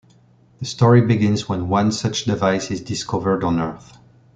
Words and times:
The 0.57 0.65
story 0.65 1.01
begins 1.03 1.47
when 1.47 1.69
one 1.69 1.91
such 1.91 2.25
device 2.25 2.71
is 2.71 2.81
discovered 2.81 3.43
on 3.43 3.59
Earth. 3.59 3.99